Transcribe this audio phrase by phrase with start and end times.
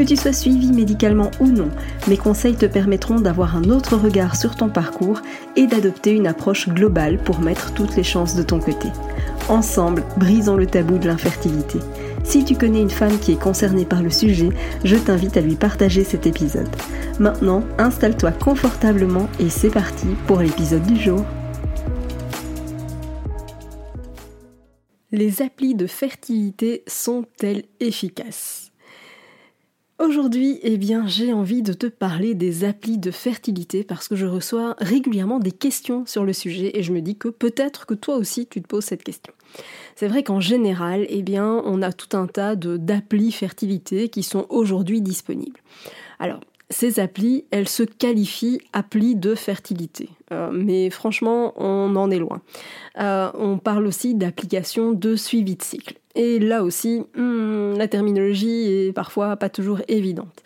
[0.00, 1.68] Que tu sois suivi médicalement ou non,
[2.08, 5.20] mes conseils te permettront d'avoir un autre regard sur ton parcours
[5.56, 8.88] et d'adopter une approche globale pour mettre toutes les chances de ton côté.
[9.50, 11.80] Ensemble, brisons le tabou de l'infertilité.
[12.24, 14.48] Si tu connais une femme qui est concernée par le sujet,
[14.84, 16.74] je t'invite à lui partager cet épisode.
[17.18, 21.26] Maintenant, installe-toi confortablement et c'est parti pour l'épisode du jour.
[25.12, 28.69] Les applis de fertilité sont-elles efficaces?
[30.00, 34.24] Aujourd'hui, eh bien, j'ai envie de te parler des applis de fertilité parce que je
[34.24, 38.16] reçois régulièrement des questions sur le sujet et je me dis que peut-être que toi
[38.16, 39.34] aussi tu te poses cette question.
[39.96, 44.46] C'est vrai qu'en général, eh bien, on a tout un tas d'applis fertilité qui sont
[44.48, 45.60] aujourd'hui disponibles.
[46.18, 46.40] Alors,
[46.70, 50.08] ces applis, elles se qualifient applis de fertilité.
[50.32, 52.40] Euh, mais franchement, on en est loin.
[53.00, 55.98] Euh, on parle aussi d'applications de suivi de cycle.
[56.14, 60.42] Et là aussi, hmm, la terminologie est parfois pas toujours évidente.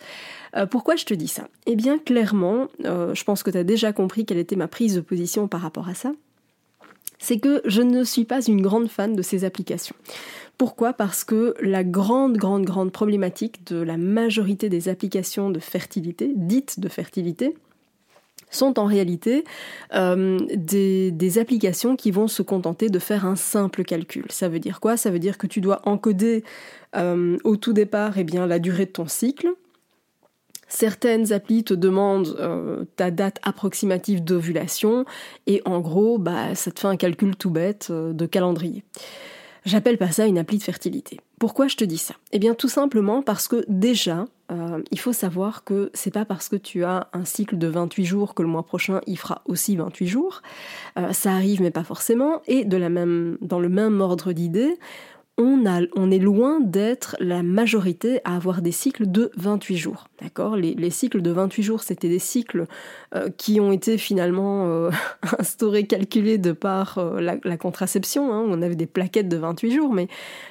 [0.55, 1.47] Euh, pourquoi je te dis ça?
[1.67, 5.01] Eh bien, clairement, je pense que tu as déjà compris quelle était ma prise de
[5.01, 6.11] position par rapport à ça.
[7.19, 9.95] C'est que je ne suis pas une grande fan de ces applications.
[10.57, 10.93] Pourquoi?
[10.93, 16.79] Parce que la grande, grande, grande problématique de la majorité des applications de fertilité, dites
[16.79, 17.55] de fertilité,
[18.51, 19.43] sont en réalité
[19.93, 24.25] euh, des, applications qui vont se contenter de faire un simple calcul.
[24.29, 24.95] Ça veut dire quoi?
[24.95, 26.43] Ça veut dire que tu dois encoder
[26.95, 29.49] euh, au tout départ eh bien, la durée de ton cycle.
[30.67, 35.05] Certaines applis te demandent euh, ta date approximative d'ovulation
[35.45, 38.83] et en gros, bah, ça te fait un calcul tout bête de calendrier.
[39.65, 41.19] J'appelle pas ça une appli de fertilité.
[41.39, 42.13] Pourquoi je te dis ça?
[42.31, 46.49] Eh bien tout simplement parce que déjà, euh, il faut savoir que c'est pas parce
[46.49, 49.75] que tu as un cycle de 28 jours que le mois prochain il fera aussi
[49.75, 50.43] 28 jours.
[50.99, 52.41] Euh, ça arrive mais pas forcément.
[52.47, 52.79] Et dans
[53.59, 54.77] le même ordre d'idée,
[55.37, 60.07] on, est loin d'être la majorité à avoir des cycles de 28 jours.
[60.21, 60.55] D'accord?
[60.55, 62.65] Les, cycles de 28 jours, c'était des cycles
[63.13, 64.91] euh, qui ont été finalement euh,
[65.39, 68.31] instaurés, calculés de par euh, la, contraception.
[68.33, 68.45] Hein.
[68.47, 70.07] On avait des plaquettes de 28 jours, mais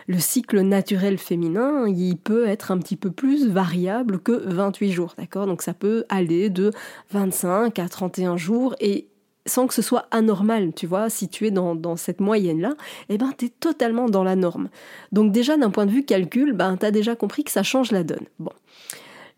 [0.06, 5.14] le cycle naturel féminin, il peut être un petit peu plus variable que 28 jours.
[5.16, 5.46] D'accord?
[5.46, 6.70] Donc ça peut aller de
[7.10, 9.06] 25 à 31 jours et
[9.46, 12.74] sans que ce soit anormal, tu vois, si tu es dans, cette moyenne-là,
[13.08, 14.68] eh ben, tu es totalement dans la norme.
[15.12, 17.90] Donc déjà, d'un point de vue calcul, ben, tu as déjà compris que ça change
[17.90, 18.24] la donne.
[18.38, 18.52] Bon.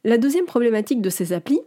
[0.04, 1.60] La deuxième problématique de ces applis,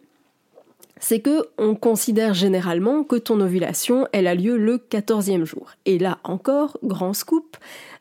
[1.00, 5.72] c'est que on considère généralement que ton ovulation, elle a lieu le 14e jour.
[5.86, 7.58] Et là encore, grand scoop,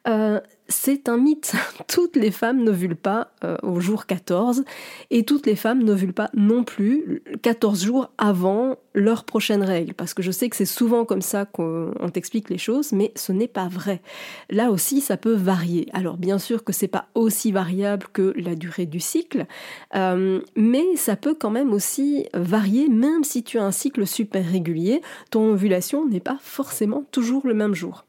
[0.07, 1.55] euh, c'est un mythe.
[1.89, 4.65] Toutes les femmes n'ovulent pas euh, au jour 14
[5.11, 9.95] et toutes les femmes n'ovulent pas non plus 14 jours avant leur prochaine règle.
[9.95, 13.33] Parce que je sais que c'est souvent comme ça qu'on t'explique les choses, mais ce
[13.33, 14.03] n'est pas vrai.
[14.51, 15.89] Là aussi, ça peut varier.
[15.93, 19.47] Alors bien sûr que c'est pas aussi variable que la durée du cycle,
[19.95, 24.45] euh, mais ça peut quand même aussi varier, même si tu as un cycle super
[24.45, 25.01] régulier,
[25.31, 28.05] ton ovulation n'est pas forcément toujours le même jour.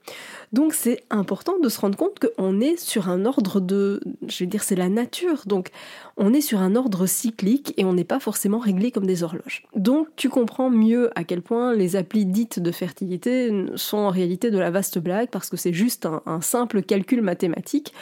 [0.51, 4.47] Donc c'est important de se rendre compte qu'on est sur un ordre de, je vais
[4.47, 5.43] dire, c'est la nature.
[5.45, 5.69] Donc
[6.17, 9.63] on est sur un ordre cyclique et on n'est pas forcément réglé comme des horloges.
[9.75, 14.51] Donc tu comprends mieux à quel point les applis dites de fertilité sont en réalité
[14.51, 17.93] de la vaste blague parce que c'est juste un simple calcul mathématique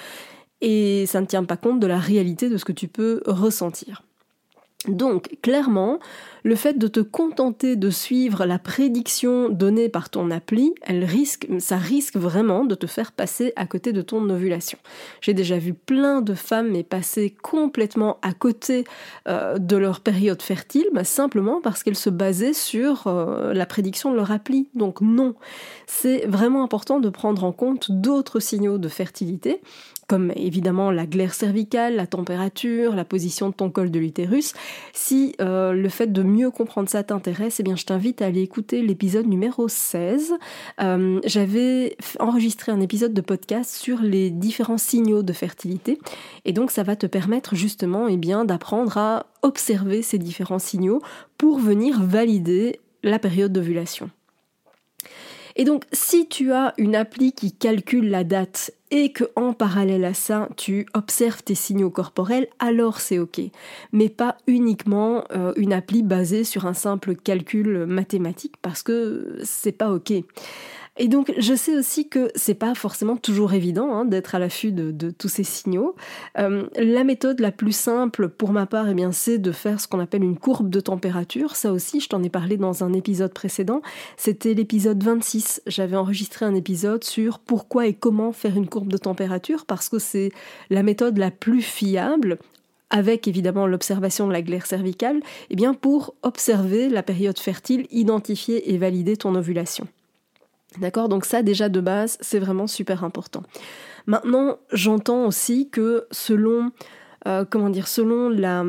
[0.62, 4.04] et ça ne tient pas compte de la réalité de ce que tu peux ressentir.
[4.88, 6.00] Donc, clairement,
[6.44, 11.48] le fait de te contenter de suivre la prédiction donnée par ton appli, elle risque,
[11.58, 14.78] ça risque vraiment de te faire passer à côté de ton ovulation.
[15.20, 18.84] J'ai déjà vu plein de femmes passer complètement à côté
[19.28, 24.12] euh, de leur période fertile, bah, simplement parce qu'elles se basaient sur euh, la prédiction
[24.12, 24.70] de leur appli.
[24.76, 25.34] Donc non,
[25.88, 29.60] c'est vraiment important de prendre en compte d'autres signaux de fertilité
[30.08, 34.54] comme évidemment la glaire cervicale, la température, la position de ton col de l'utérus.
[34.94, 38.42] Si euh, le fait de mieux comprendre ça t'intéresse, eh bien je t'invite à aller
[38.42, 40.34] écouter l'épisode numéro 16.
[40.82, 46.00] Euh, j'avais enregistré un épisode de podcast sur les différents signaux de fertilité
[46.46, 51.02] et donc ça va te permettre justement eh bien d'apprendre à observer ces différents signaux
[51.38, 54.10] pour venir valider la période d'ovulation.
[55.60, 60.06] Et donc, si tu as une appli qui calcule la date et que en parallèle
[60.06, 63.42] à ça, tu observes tes signaux corporels, alors c'est ok.
[63.92, 69.72] Mais pas uniquement euh, une appli basée sur un simple calcul mathématique parce que c'est
[69.72, 70.14] pas ok.
[71.00, 74.72] Et donc, je sais aussi que c'est pas forcément toujours évident hein, d'être à l'affût
[74.72, 75.96] de, tous ces signaux.
[76.38, 79.88] Euh, la méthode la plus simple pour ma part, eh bien, c'est de faire ce
[79.88, 81.56] qu'on appelle une courbe de température.
[81.56, 83.82] Ça aussi, je t'en ai parlé dans un épisode précédent.
[84.18, 85.62] C'était l'épisode 26.
[85.68, 90.00] J'avais enregistré un épisode sur pourquoi et comment faire une courbe de température parce que
[90.00, 90.32] c'est
[90.70, 92.40] la méthode la plus fiable
[92.90, 98.74] avec évidemment l'observation de la glaire cervicale, eh bien pour observer la période fertile, identifier
[98.74, 99.88] et valider ton ovulation.
[100.80, 101.10] D'accord?
[101.10, 103.44] Donc ça déjà de base, c'est vraiment super important.
[104.06, 106.72] Maintenant, j'entends aussi que selon
[107.28, 108.64] euh, comment dire, selon la,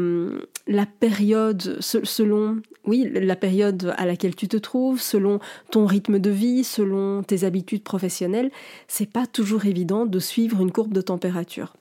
[0.67, 5.39] la période, selon, oui, la période à laquelle tu te trouves, selon
[5.71, 8.51] ton rythme de vie, selon tes habitudes professionnelles,
[8.89, 11.75] c'est pas toujours évident de suivre une courbe de température.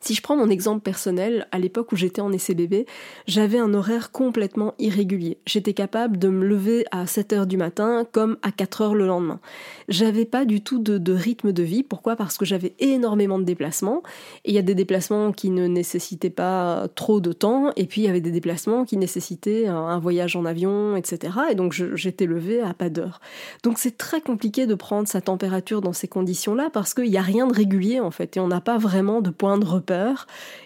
[0.00, 2.86] Si je prends mon exemple personnel, à l'époque où j'étais en bébé,
[3.26, 5.38] j'avais un horaire complètement irrégulier.
[5.46, 9.06] J'étais capable de me lever à 7 heures du matin comme à 4 heures le
[9.06, 9.40] lendemain.
[9.88, 11.82] J'avais pas du tout de, rythme de vie.
[11.82, 12.16] Pourquoi?
[12.16, 14.02] Parce que j'avais énormément de déplacements.
[14.44, 17.72] Et il y a des déplacements qui ne nécessitaient pas trop de temps.
[17.76, 21.32] Et puis il y avait des déplacements qui nécessitaient un, voyage en avion, etc.
[21.50, 23.20] Et donc j'étais levée à pas d'heure.
[23.62, 27.22] Donc c'est très compliqué de prendre sa température dans ces conditions-là parce qu'il n'y a
[27.22, 28.36] rien de régulier en fait.
[28.36, 29.85] Et on n'a pas vraiment de point de repère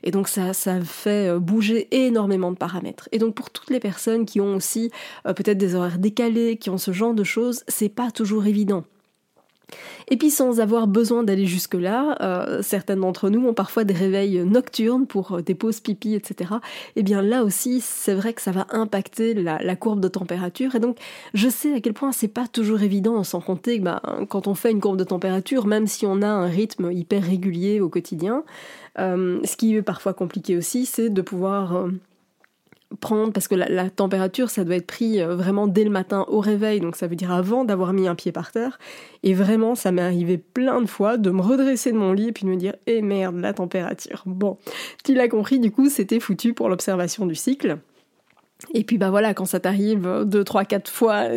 [0.03, 3.09] et donc ça, ça fait euh, bouger énormément de paramètres.
[3.13, 4.91] Et donc pour toutes les personnes qui ont aussi
[5.27, 8.85] euh, peut-être des horaires décalés, qui ont ce genre de choses, c'est pas toujours évident.
[10.11, 14.45] Et puis sans avoir besoin d'aller jusque-là, euh, certaines d'entre nous ont parfois des réveils
[14.45, 16.55] nocturnes pour des pauses pipi, etc.
[16.97, 20.75] Et eh bien là aussi, c'est vrai que ça va impacter la, courbe de température.
[20.75, 20.99] Et donc
[21.33, 24.55] je sais à quel point c'est pas toujours évident, sans compter que bah, quand on
[24.55, 28.45] fait une courbe de température, même si on a un rythme hyper régulier au quotidien,
[28.99, 31.91] euh, ce qui est parfois compliqué aussi, c'est de pouvoir euh,
[32.99, 36.41] prendre, parce que la, température, ça doit être pris euh, vraiment dès le matin au
[36.41, 38.79] réveil, donc ça veut dire avant d'avoir mis un pied par terre.
[39.23, 42.33] Et vraiment, ça m'est arrivé plein de fois de me redresser de mon lit et
[42.33, 44.23] puis de me dire, eh merde, la température.
[44.27, 44.59] Bon,
[45.05, 47.79] tu l'as compris, du coup, c'était foutu pour l'observation du cycle.
[48.75, 51.29] Et puis bah voilà, quand ça t'arrive deux, trois, quatre fois,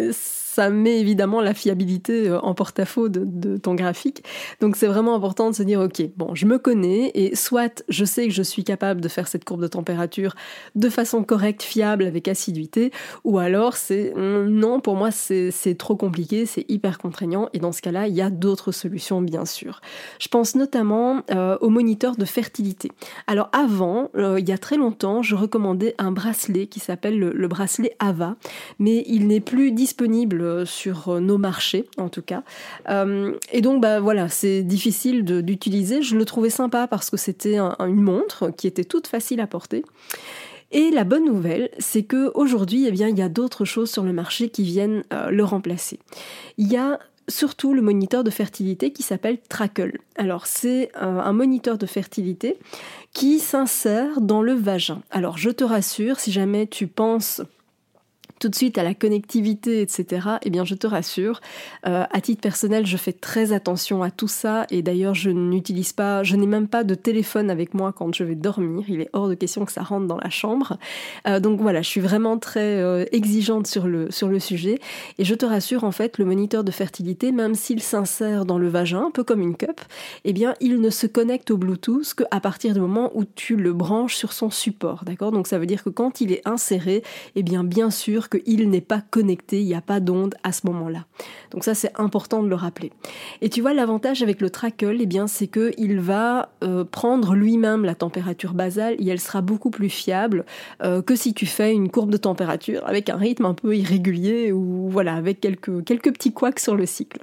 [0.53, 4.23] ça met évidemment la fiabilité euh, en porte-à-faux de, ton graphique.
[4.61, 8.05] Donc c'est vraiment important de se dire, ok, bon, je me connais et soit je
[8.05, 10.35] sais que je suis capable de faire cette courbe de température
[10.75, 12.91] de façon correcte, fiable, avec assiduité,
[13.23, 17.71] ou alors c'est mm, non, pour moi c'est trop compliqué, c'est hyper contraignant et dans
[17.71, 19.81] ce cas-là, il y a d'autres solutions bien sûr.
[20.19, 22.91] Je pense notamment euh, au moniteur de fertilité.
[23.25, 27.47] Alors avant, euh, il y a très longtemps, je recommandais un bracelet qui s'appelle le
[27.47, 28.35] bracelet AVA,
[28.77, 32.44] mais il n'est plus disponible euh, sur euh, nos marchés en tout cas.
[32.90, 36.01] Euh, et donc bah voilà, c'est difficile d'utiliser.
[36.01, 39.84] Je le trouvais sympa parce que c'était une montre qui était toute facile à porter.
[40.72, 44.04] Et la bonne nouvelle, c'est que aujourd'hui, eh bien, il y a d'autres choses sur
[44.04, 46.00] le marché qui viennent le remplacer.
[46.57, 50.00] Il y a surtout le moniteur de fertilité qui s'appelle Trackle.
[50.16, 52.57] Alors c'est un moniteur de fertilité
[53.13, 55.04] qui s'insère dans le vagin.
[55.12, 57.42] Alors je te rassure, si jamais tu penses
[58.44, 61.40] tout de suite à la connectivité, etc., eh bien je te rassure,
[61.88, 65.94] euh, à titre personnel, je fais très attention à tout ça et d'ailleurs je n'utilise
[65.94, 68.84] pas, je n'ai même pas de téléphone avec moi quand je vais dormir.
[68.90, 70.78] Il est hors de question que ça rentre dans la chambre.
[71.25, 74.78] Euh, donc voilà, je suis vraiment très euh, exigeante sur le, sur le sujet
[75.19, 78.67] et je te rassure, en fait, le moniteur de fertilité, même s'il s'insère dans le
[78.67, 79.79] vagin, un peu comme une cup,
[80.25, 83.72] eh bien il ne se connecte au Bluetooth qu'à partir du moment où tu le
[83.72, 85.32] branches sur son support, d'accord?
[85.32, 87.03] Donc ça veut dire que quand il est inséré,
[87.38, 90.68] eh bien bien sûr qu'il n'est pas connecté, il n'y a pas d'onde à ce
[90.68, 91.06] moment-là.
[91.52, 92.92] Donc ça c'est important de le rappeler.
[93.42, 97.86] Et tu vois l'avantage avec le Trackle, eh bien c'est qu'il va euh, prendre lui-même
[97.86, 100.46] la température basale et elle sera beaucoup plus fiable
[100.84, 104.52] euh, que si tu fais une courbe de température avec un rythme un peu irrégulier
[104.52, 107.20] ou voilà avec quelques quelques petits couacs sur le cycle.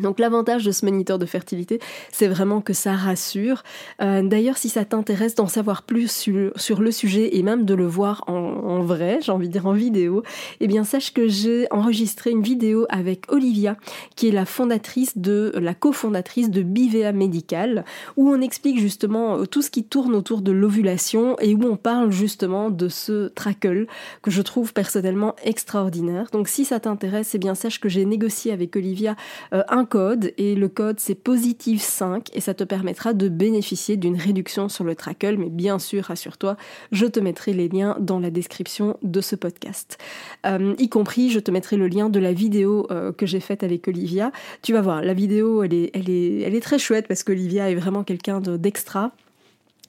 [0.00, 1.80] Donc l'avantage de ce moniteur de fertilité,
[2.12, 3.62] c'est vraiment que ça rassure.
[4.00, 7.86] Euh, d'ailleurs, si ça t'intéresse d'en savoir plus sur, le sujet et même de le
[7.86, 10.22] voir en, vrai, j'ai envie de dire en vidéo,
[10.60, 13.76] eh bien sache que j'ai enregistré une vidéo avec Olivia,
[14.16, 17.84] qui est la fondatrice de la cofondatrice de Bivea Medical,
[18.16, 21.76] où on explique justement euh, tout ce qui tourne autour de l'ovulation et où on
[21.76, 23.86] parle justement de ce trackle
[24.22, 26.28] que je trouve personnellement extraordinaire.
[26.32, 29.16] Donc si ça t'intéresse, eh bien sache que j'ai négocié avec Olivia
[29.52, 33.98] euh, un code et le code c'est positive 5 et ça te permettra de bénéficier
[33.98, 35.36] d'une réduction sur le trackle.
[35.36, 36.56] Mais bien sûr, rassure-toi,
[36.92, 39.98] je te mettrai les liens dans la description de ce podcast.
[40.46, 43.62] Euh, y compris, je te mettrai le lien de la vidéo euh, que j'ai faite
[43.62, 44.32] avec Olivia.
[44.62, 47.70] Tu vas voir, la vidéo elle est, elle est, elle est très chouette parce qu'Olivia
[47.70, 49.12] est vraiment quelqu'un d'extra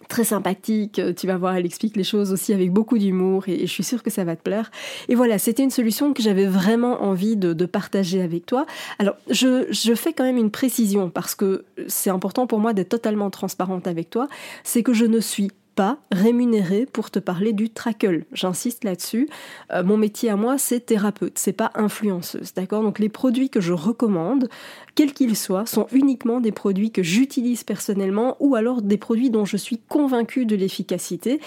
[0.07, 3.61] très sympathique, euh, tu vas voir, elle explique les choses aussi avec beaucoup d'humour et,
[3.61, 4.71] je suis sûre que ça va te plaire.
[5.07, 8.65] Et voilà, c'était une solution que j'avais vraiment envie de, partager avec toi.
[8.99, 12.89] Alors, je, je, fais quand même une précision parce que c'est important pour moi d'être
[12.89, 14.27] totalement transparente avec toi,
[14.63, 15.51] c'est que je ne suis
[15.81, 18.25] pas rémunéré pour te parler du trackle.
[18.33, 19.27] J'insiste là-dessus.
[19.73, 22.83] Euh, mon métier à moi, c'est thérapeute, c'est pas influenceuse, d'accord?
[22.83, 24.47] Donc les produits que je recommande,
[24.93, 29.45] quels qu'ils soient, sont uniquement des produits que j'utilise personnellement ou alors des produits dont
[29.45, 31.39] je suis convaincue de l'efficacité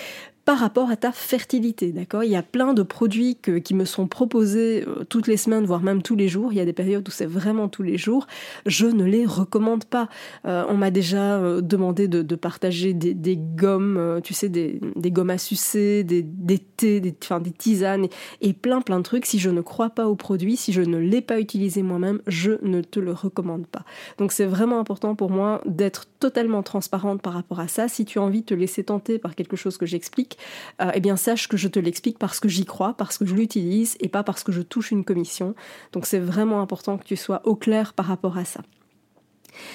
[0.45, 2.23] par rapport à ta fertilité, d'accord?
[2.23, 5.83] Il y a plein de produits qui me sont proposés euh, toutes les semaines, voire
[5.83, 6.53] même tous les jours.
[6.53, 8.27] Il y a des périodes où c'est vraiment tous les jours.
[8.67, 10.09] Je ne les recommande pas.
[10.45, 15.39] Euh, on m'a déjà euh, demandé de, partager des, gommes, tu sais, des, gommes à
[15.39, 16.25] sucer, des,
[16.59, 17.15] thés, des,
[17.57, 18.09] tisanes
[18.41, 19.25] et, plein plein de trucs.
[19.25, 22.53] Si je ne crois pas au produit, si je ne l'ai pas utilisé moi-même, je
[22.63, 23.85] ne te le recommande pas.
[24.19, 27.89] Donc c'est vraiment important pour moi d'être totalement transparente par rapport à ça.
[27.89, 30.34] Si tu as envie de te laisser tenter par quelque chose que j'explique,
[30.81, 33.35] euh, eh bien sache que je te l'explique parce que j'y crois, parce que je
[33.35, 35.55] l'utilise et pas parce que je touche une commission.
[35.93, 38.61] Donc c'est vraiment important que tu sois au clair par rapport à ça.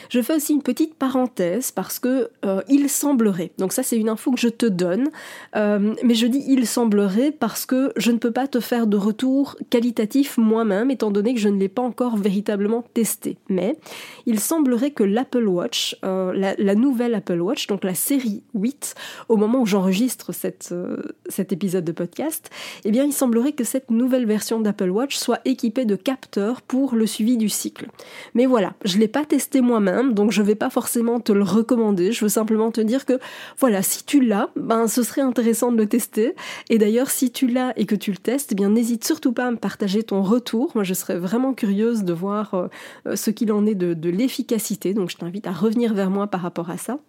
[0.09, 4.09] Je fais aussi une petite parenthèse parce que euh, il semblerait, donc ça c'est une
[4.09, 5.09] info que je te donne,
[5.55, 8.97] euh, mais je dis il semblerait parce que je ne peux pas te faire de
[8.97, 13.37] retour qualitatif moi-même étant donné que je ne l'ai pas encore véritablement testé.
[13.49, 13.77] Mais
[14.25, 18.95] il semblerait que l'Apple Watch, euh, la, nouvelle Apple Watch, donc la série 8,
[19.27, 22.49] au moment où j'enregistre cet épisode de podcast,
[22.83, 26.95] eh bien il semblerait que cette nouvelle version d'Apple Watch soit équipée de capteurs pour
[26.95, 27.87] le suivi du cycle.
[28.33, 31.43] Mais voilà, je ne l'ai pas testé moi-même, donc je vais pas forcément te le
[31.43, 32.11] recommander.
[32.11, 33.19] Je veux simplement te dire que
[33.57, 36.35] voilà, si tu l'as, ben ce serait intéressant de le tester.
[36.69, 39.47] Et d'ailleurs, si tu l'as et que tu le testes, eh bien n'hésite surtout pas
[39.47, 40.71] à me partager ton retour.
[40.75, 44.93] Moi, je serais vraiment curieuse de voir euh, ce qu'il en est de l'efficacité.
[44.93, 46.99] Donc, je t'invite à revenir vers moi par rapport à ça.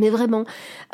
[0.00, 0.44] Mais vraiment,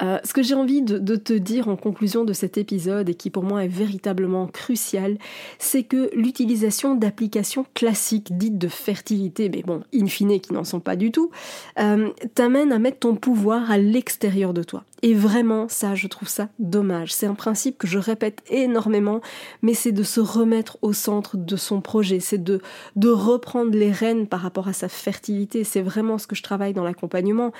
[0.02, 3.30] euh, ce que j'ai envie de, te dire en conclusion de cet épisode et qui
[3.30, 5.16] pour moi est véritablement crucial,
[5.58, 10.80] c'est que l'utilisation d'applications classiques dites de fertilité, mais bon, in fine qui n'en sont
[10.80, 11.30] pas du tout,
[11.78, 14.84] euh, t'amène à mettre ton pouvoir à l'extérieur de toi.
[15.06, 17.14] Et vraiment, ça, je trouve ça dommage.
[17.14, 19.20] C'est un principe que je répète énormément,
[19.62, 22.60] mais c'est de se remettre au centre de son projet, c'est de,
[22.96, 25.62] de reprendre les rênes par rapport à sa fertilité.
[25.62, 27.52] C'est vraiment ce que je travaille dans l'accompagnement.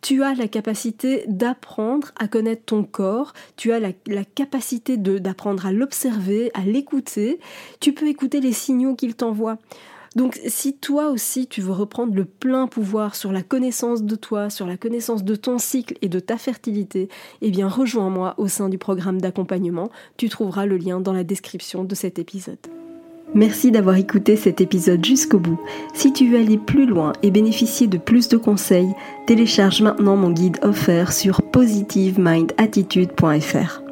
[0.00, 5.66] Tu as la capacité d'apprendre à connaître ton corps, tu as la, la capacité d'apprendre
[5.66, 7.40] à l'observer, à l'écouter.
[7.80, 9.58] Tu peux écouter les signaux qu'il t'envoie.
[10.16, 14.50] Donc si toi aussi tu veux reprendre le plein pouvoir sur la connaissance de toi,
[14.50, 17.08] sur la connaissance de ton cycle et de ta fertilité,
[17.40, 19.90] eh bien rejoins-moi au sein du programme d'accompagnement.
[20.16, 22.58] Tu trouveras le lien dans la description de cet épisode.
[23.34, 25.58] Merci d'avoir écouté cet épisode jusqu'au bout.
[25.94, 28.92] Si tu veux aller plus loin et bénéficier de plus de conseils,
[29.26, 33.91] télécharge maintenant mon guide offert sur positivemindattitude.fr.